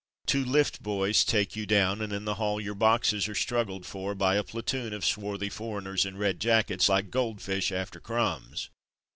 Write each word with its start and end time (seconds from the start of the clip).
Two 0.25 0.43
lift 0.43 0.81
boys 0.81 1.23
take 1.23 1.55
you 1.55 1.67
down, 1.67 2.01
and 2.01 2.11
in 2.11 2.25
the 2.25 2.33
hall 2.41 2.59
your 2.59 2.73
boxes 2.73 3.29
are 3.29 3.35
struggled 3.35 3.85
for 3.85 4.15
by 4.15 4.33
a 4.33 4.43
platoon 4.43 4.93
of 4.93 5.05
swarthy 5.05 5.47
for 5.47 5.79
eigners 5.79 6.07
in 6.07 6.17
red 6.17 6.39
jackets, 6.39 6.89
like 6.89 7.11
goldfish 7.11 7.71
after 7.71 7.99
crumbs. 7.99 8.71